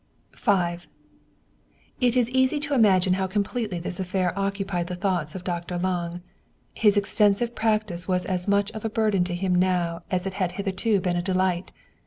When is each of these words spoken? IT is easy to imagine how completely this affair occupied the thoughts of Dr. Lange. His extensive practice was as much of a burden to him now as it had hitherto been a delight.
IT 1.99 2.17
is 2.17 2.31
easy 2.31 2.59
to 2.59 2.73
imagine 2.73 3.13
how 3.13 3.27
completely 3.27 3.77
this 3.77 3.99
affair 3.99 4.33
occupied 4.35 4.87
the 4.87 4.95
thoughts 4.95 5.35
of 5.35 5.43
Dr. 5.43 5.77
Lange. 5.77 6.21
His 6.73 6.97
extensive 6.97 7.53
practice 7.53 8.07
was 8.07 8.25
as 8.25 8.47
much 8.47 8.71
of 8.71 8.83
a 8.83 8.89
burden 8.89 9.23
to 9.25 9.35
him 9.35 9.53
now 9.53 10.01
as 10.09 10.25
it 10.25 10.33
had 10.41 10.53
hitherto 10.53 11.01
been 11.01 11.17
a 11.17 11.21
delight. 11.21 11.71